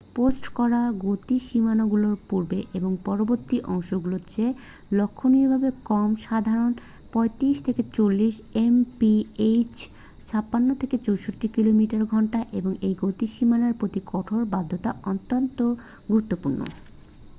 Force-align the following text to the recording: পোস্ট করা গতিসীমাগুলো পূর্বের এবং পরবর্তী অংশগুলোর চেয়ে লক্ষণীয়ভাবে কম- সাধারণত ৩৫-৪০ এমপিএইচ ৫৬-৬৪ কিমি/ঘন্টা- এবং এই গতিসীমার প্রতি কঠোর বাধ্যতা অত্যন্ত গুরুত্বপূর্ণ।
পোস্ট 0.15 0.45
করা 0.55 0.81
গতিসীমাগুলো 1.03 2.09
পূর্বের 2.29 2.63
এবং 2.73 2.91
পরবর্তী 3.05 3.57
অংশগুলোর 3.67 4.23
চেয়ে 4.27 4.51
লক্ষণীয়ভাবে 4.91 5.69
কম- 5.85 6.09
সাধারণত 6.25 6.77
৩৫-৪০ 7.13 8.35
এমপিএইচ 8.61 9.75
৫৬-৬৪ 10.29 11.25
কিমি/ঘন্টা- 11.55 12.39
এবং 12.59 12.71
এই 12.81 12.95
গতিসীমার 13.01 13.77
প্রতি 13.79 13.99
কঠোর 14.07 14.41
বাধ্যতা 14.53 14.89
অত্যন্ত 15.05 15.57
গুরুত্বপূর্ণ। 16.07 16.59